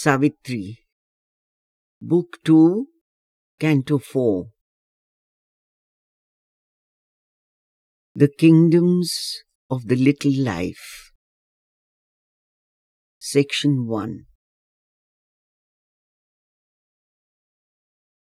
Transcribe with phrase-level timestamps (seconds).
[0.00, 0.78] Savitri,
[2.00, 2.86] Book 2,
[3.58, 4.46] Canto 4
[8.14, 11.10] The Kingdoms of the Little Life.
[13.18, 14.26] Section 1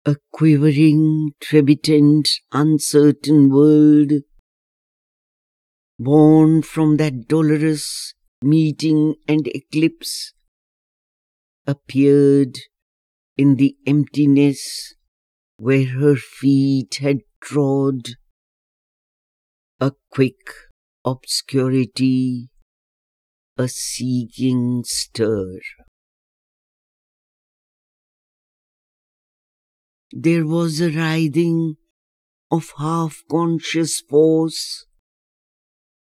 [0.06, 4.12] A quivering, trepidant, uncertain world,
[5.98, 10.32] born from that dolorous meeting and eclipse,
[11.66, 12.58] appeared
[13.36, 14.94] in the emptiness
[15.58, 18.10] where her feet had trod,
[19.80, 20.52] a quick
[21.04, 22.50] obscurity,
[23.56, 25.60] a seeking stir.
[30.12, 31.76] There was a writhing
[32.50, 34.86] of half-conscious force,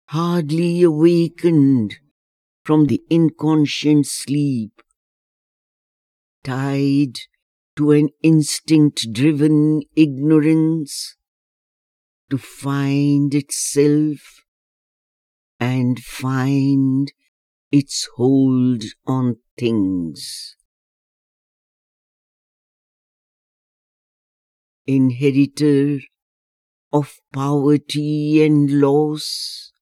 [0.08, 1.96] hardly awakened
[2.64, 4.82] from the inconscient sleep,
[6.42, 7.14] tied
[7.76, 11.16] to an instinct-driven ignorance
[12.30, 14.42] to find itself
[15.60, 17.12] and find
[17.70, 20.56] its hold on things.
[24.86, 25.98] Inheritor
[26.92, 29.72] of poverty and loss,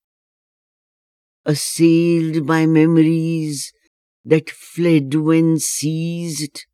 [1.45, 3.71] assailed by memories
[4.27, 6.65] that fled when seized,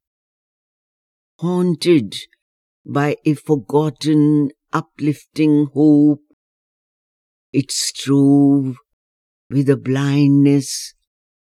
[1.40, 2.16] haunted
[2.84, 6.23] by a forgotten uplifting hope,
[7.52, 8.78] it strove
[9.52, 10.95] with a blindness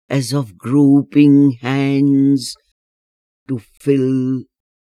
[0.07, 2.55] as of groping hands
[3.47, 4.43] to fill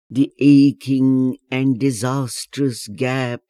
[0.09, 3.41] the aching and disastrous gap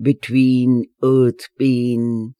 [0.00, 2.34] between earth pain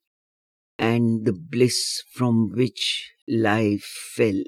[0.81, 4.43] and the bliss from which life fell.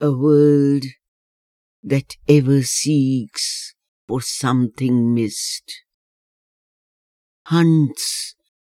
[0.00, 0.84] A world
[1.82, 3.74] that ever seeks
[4.08, 5.82] for something missed,
[7.46, 8.34] hunts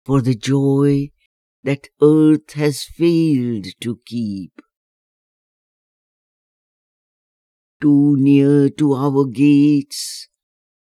[0.04, 1.10] for the joy
[1.62, 4.60] that earth has failed to keep.
[7.80, 10.28] Too near to our gates,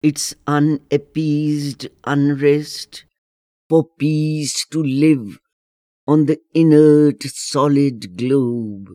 [0.03, 3.05] its unappeased unrest
[3.69, 5.39] for peace to live
[6.07, 8.89] on the inert solid globe.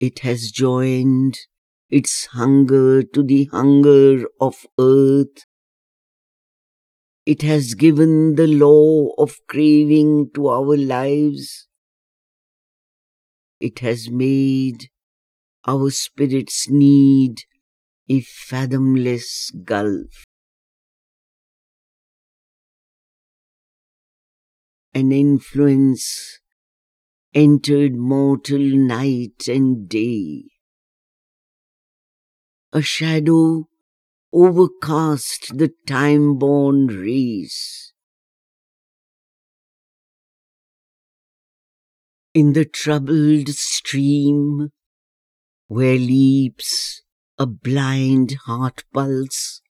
[0.00, 1.38] It has joined
[1.88, 5.46] its hunger to the hunger of earth.
[7.26, 11.66] It has given the law of craving to our lives.
[13.60, 14.90] It has made
[15.66, 17.44] our spirit's need
[18.08, 20.24] a fathomless gulf.
[24.94, 26.40] An influence
[27.34, 30.44] entered mortal night and day.
[32.72, 33.68] A shadow
[34.32, 37.92] overcast the time-born race.
[42.34, 44.70] In the troubled stream
[45.72, 47.00] where leaps
[47.38, 49.62] a blind heart pulse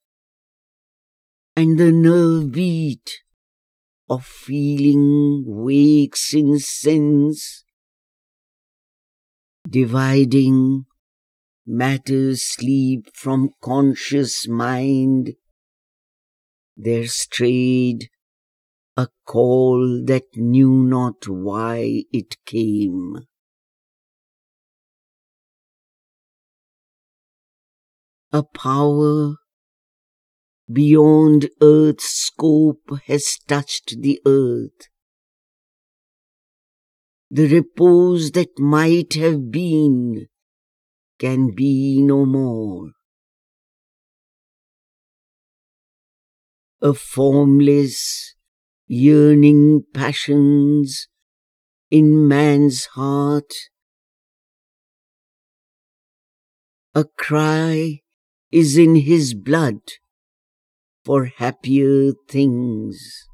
[1.54, 3.20] and the nerve beat
[4.10, 7.62] of feeling wakes in sense,
[9.68, 10.86] dividing
[11.64, 15.34] matter's sleep from conscious mind,
[16.76, 18.10] there strayed
[18.96, 23.18] a call that knew not why it came.
[28.34, 29.34] A power
[30.72, 34.88] beyond earth's scope has touched the earth.
[37.30, 40.28] The repose that might have been
[41.18, 42.92] can be no more.
[46.80, 48.34] A formless,
[48.86, 51.06] yearning passions
[51.90, 53.52] in man's heart.
[56.94, 58.00] A cry
[58.52, 59.80] is in his blood
[61.04, 63.26] for happier things.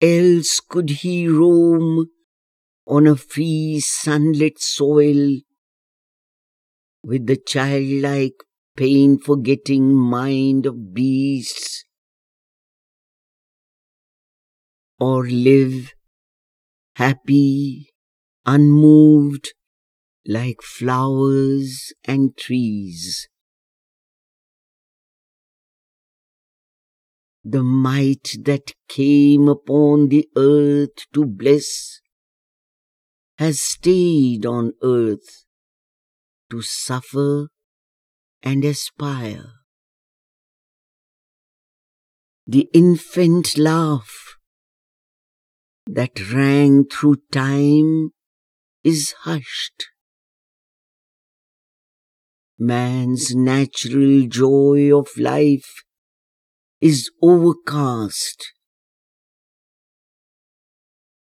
[0.00, 2.06] Else could he roam
[2.86, 5.40] on a free sunlit soil
[7.02, 8.44] with the childlike
[8.76, 11.84] pain forgetting mind of beasts
[15.00, 15.92] or live
[16.96, 17.90] happy,
[18.44, 19.54] unmoved
[20.28, 23.28] like flowers and trees.
[27.50, 32.00] the might that came upon the earth to bless
[33.38, 35.46] has stayed on earth
[36.50, 37.48] to suffer
[38.42, 39.52] and aspire.
[42.46, 44.36] The infant laugh
[45.86, 48.10] that rang through time
[48.84, 49.86] is hushed.
[52.60, 55.84] Man's natural joy of life
[56.80, 58.52] is overcast,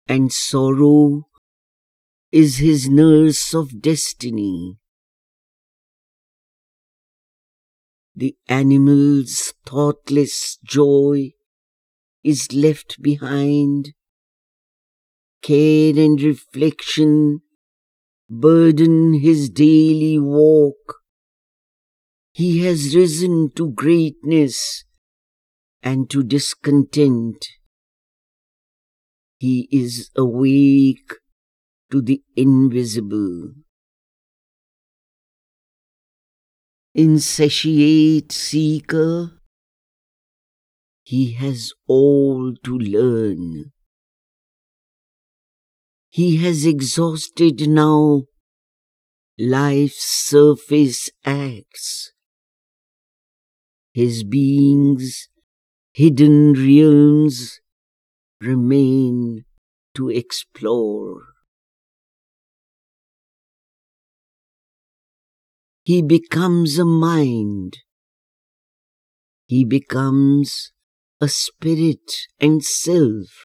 [0.06, 1.26] and sorrow
[2.30, 4.78] is his nurse of destiny.
[8.14, 11.32] The animal's thoughtless joy
[12.22, 13.94] is left behind.
[15.42, 17.40] Care and reflection
[18.30, 21.05] burden his daily walk.
[22.36, 24.84] He has risen to greatness
[25.82, 27.46] and to discontent.
[29.38, 31.14] He is awake
[31.90, 33.52] to the invisible.
[36.94, 39.40] Insatiate seeker,
[41.04, 43.72] he has all to learn.
[46.10, 48.24] He has exhausted now
[49.38, 52.12] life's surface acts.
[53.96, 55.30] His being's
[55.94, 57.60] hidden realms
[58.42, 59.46] remain
[59.94, 61.22] to explore.
[65.82, 67.78] He becomes a mind.
[69.46, 70.72] He becomes
[71.22, 73.46] a spirit and self.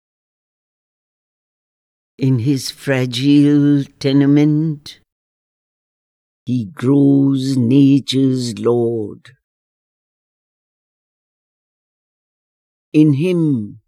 [2.19, 4.99] In his fragile tenement,
[6.45, 9.34] he grows nature's lord.
[12.95, 13.81] In him,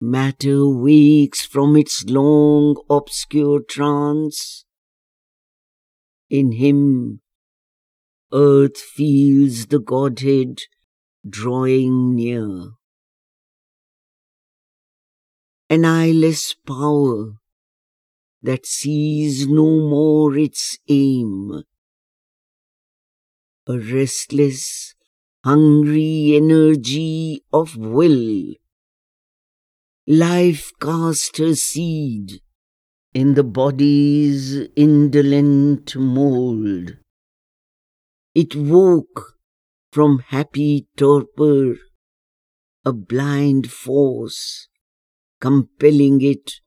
[0.00, 4.64] matter wakes from its long obscure trance.
[6.30, 7.22] In him,
[8.32, 10.60] earth feels the Godhead
[11.28, 12.70] drawing near.
[15.68, 17.32] An eyeless power
[18.42, 21.64] that sees no more its aim.
[23.66, 24.94] A restless,
[25.48, 28.52] hungry energy of will.
[30.06, 32.42] Life cast her seed
[33.14, 36.98] in the body's indolent mold.
[38.34, 39.38] It woke
[39.90, 41.76] from happy torpor,
[42.84, 44.68] a blind force,
[45.40, 46.60] compelling it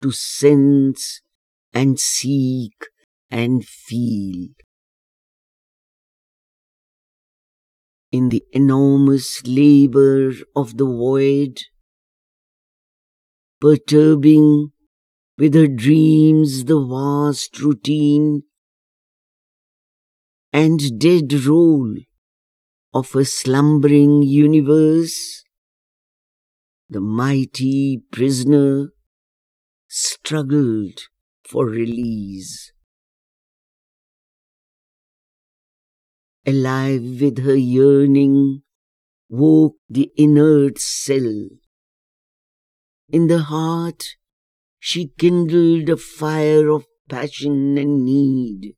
[0.00, 1.22] to sense
[1.72, 2.86] and seek
[3.32, 4.50] and feel.
[8.12, 11.62] In the enormous labor of the void,
[13.58, 14.72] perturbing
[15.38, 18.42] with her dreams the vast routine
[20.52, 21.94] and dead roll
[22.92, 25.42] of a slumbering universe,
[26.90, 28.92] the mighty prisoner
[29.88, 31.00] struggled
[31.48, 32.72] for release.
[36.44, 38.62] Alive with her yearning,
[39.28, 41.48] woke the inert cell.
[43.08, 44.16] In the heart,
[44.78, 48.74] she kindled a fire of passion and need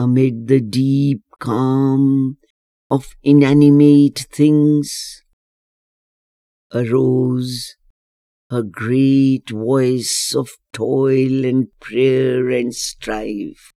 [0.00, 2.38] amid the deep calm
[2.90, 5.22] of inanimate things,
[6.72, 7.76] arose
[8.50, 13.74] a great voice of toil and prayer and strife.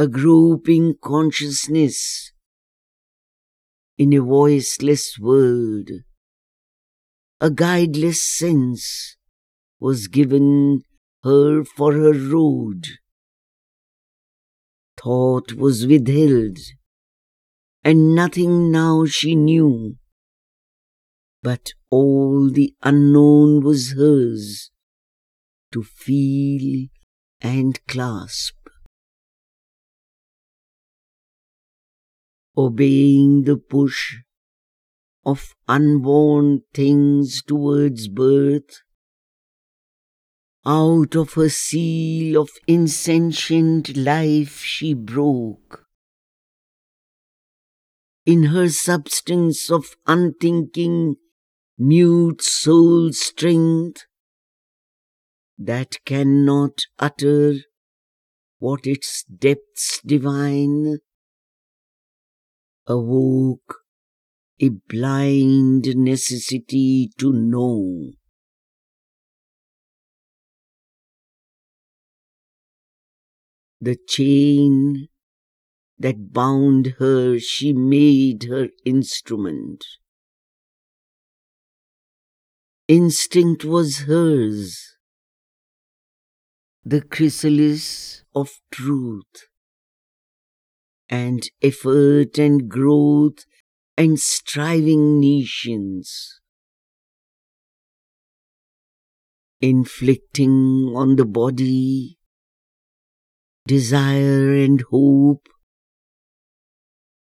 [0.00, 2.32] A groping consciousness
[3.98, 5.90] in a voiceless world,
[7.38, 9.18] a guideless sense
[9.78, 10.84] was given
[11.22, 12.86] her for her road.
[14.96, 16.56] Thought was withheld,
[17.84, 19.96] and nothing now she knew.
[21.42, 24.70] But all the unknown was hers
[25.72, 26.88] to feel
[27.42, 28.59] and clasp.
[32.56, 34.16] Obeying the push
[35.24, 38.82] of unborn things towards birth,
[40.66, 45.86] out of her seal of insentient life she broke.
[48.26, 51.16] In her substance of unthinking,
[51.78, 54.04] mute soul strength,
[55.58, 57.54] that cannot utter
[58.58, 60.98] what its depths divine,
[62.86, 63.80] awoke
[64.60, 68.12] a blind necessity to know.
[73.80, 75.08] The chain
[75.98, 79.84] that bound her, she made her instrument.
[82.88, 84.96] Instinct was hers,
[86.84, 89.49] the chrysalis of truth,
[91.10, 93.44] and effort and growth
[93.96, 96.40] and striving nescience.
[99.60, 102.16] Inflicting on the body
[103.66, 105.48] desire and hope,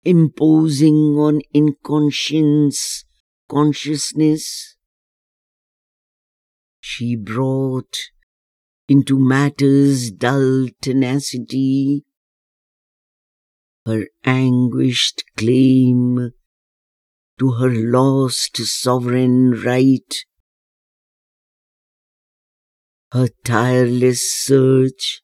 [0.03, 3.05] imposing on inconscience
[3.49, 4.75] consciousness,
[6.79, 7.97] she brought
[8.87, 12.05] into matter's dull tenacity
[13.87, 16.33] her anguished claim
[17.39, 20.25] to her lost sovereign right,
[23.13, 25.21] her tireless search,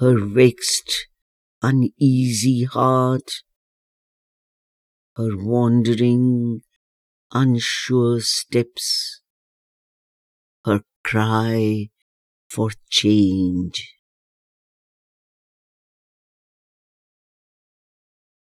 [0.00, 1.08] her vexed,
[1.62, 3.42] uneasy heart,
[5.16, 6.60] her wandering,
[7.32, 9.22] unsure steps,
[10.66, 11.88] her cry
[12.50, 13.99] for change.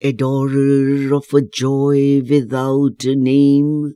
[0.03, 3.95] Adorer of a joy without a name.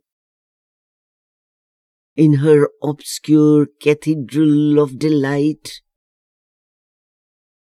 [2.15, 5.81] In her obscure cathedral of delight,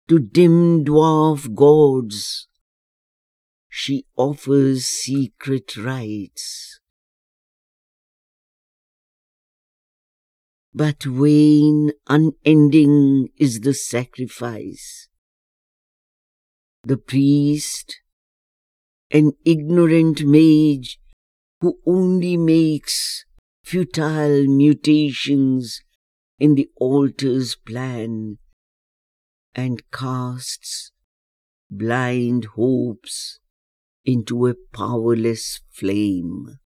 [0.08, 2.48] to dim dwarf gods,
[3.70, 6.80] she offers secret rites.
[10.74, 15.08] But vain, unending is the sacrifice.
[16.84, 18.02] The priest
[19.14, 21.00] an ignorant mage
[21.60, 23.26] who only makes
[23.64, 25.82] futile mutations
[26.40, 28.38] in the altar's plan
[29.54, 30.92] and casts
[31.70, 33.40] blind hopes
[34.06, 36.60] into a powerless flame.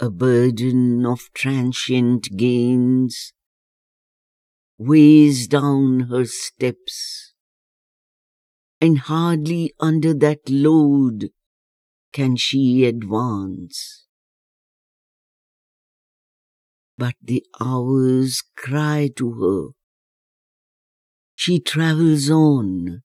[0.00, 3.32] A burden of transient gains
[4.78, 7.31] weighs down her steps
[8.82, 11.30] and hardly under that load
[12.12, 14.06] can she advance.
[16.98, 19.68] But the hours cry to her.
[21.36, 23.02] She travels on,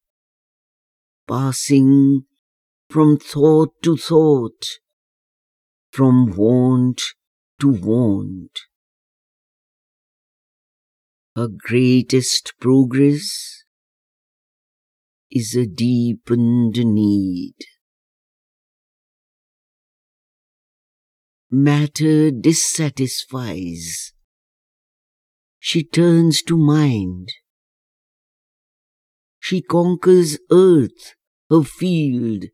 [1.27, 2.25] passing
[2.89, 4.79] from thought to thought,
[5.91, 7.03] from want
[7.61, 8.61] to want.
[11.35, 13.46] Her greatest progress
[15.31, 17.55] is a deepened need.
[21.49, 24.13] Matter dissatisfies.
[25.59, 27.29] She turns to mind.
[29.39, 31.15] She conquers earth,
[31.49, 32.45] her field,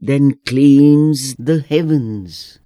[0.00, 2.60] then claims the heavens.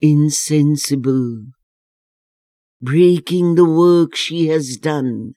[0.00, 1.46] Insensible,
[2.80, 5.34] breaking the work she has done,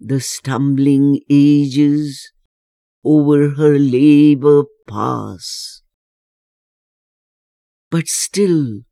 [0.00, 2.32] the stumbling ages
[3.04, 5.82] over her labor pass.
[7.90, 8.82] But still,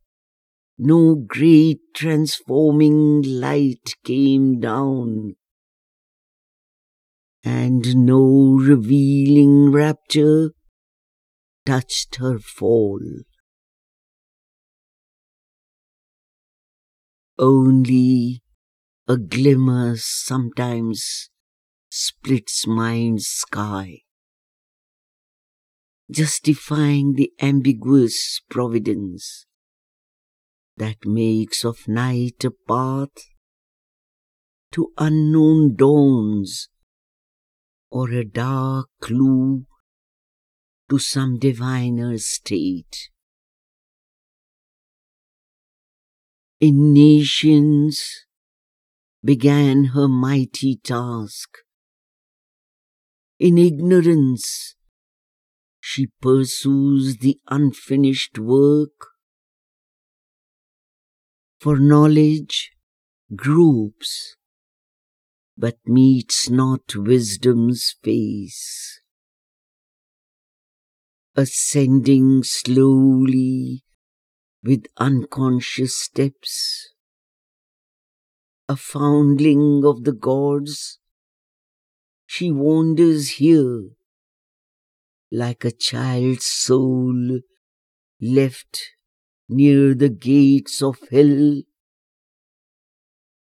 [0.77, 5.35] no great transforming light came down,
[7.43, 10.51] and no revealing rapture
[11.65, 12.99] touched her fall.
[17.39, 18.41] Only
[19.09, 21.29] a glimmer sometimes
[21.89, 23.99] splits mind's sky,
[26.11, 29.45] justifying the ambiguous providence
[30.75, 33.29] that makes of night a path
[34.73, 36.67] to unknown dawns
[37.89, 39.65] or a dark clue
[40.89, 43.09] to some diviner state.
[46.59, 48.26] In nescience
[49.27, 51.57] began her mighty task.
[53.39, 54.75] In ignorance,
[55.81, 59.07] she pursues the unfinished work.
[61.59, 62.71] For knowledge
[63.35, 64.37] gropes,
[65.57, 69.01] but meets not wisdom's face.
[71.35, 73.83] Ascending slowly
[74.63, 76.93] with unconscious steps,
[78.69, 80.99] a foundling of the gods.
[82.27, 83.89] She wanders here
[85.31, 87.39] like a child's soul
[88.21, 88.81] left
[89.49, 91.61] near the gates of hell,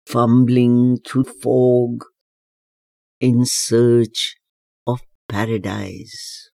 [0.07, 2.05] fumbling through fog
[3.19, 4.37] in search
[4.87, 6.49] of paradise.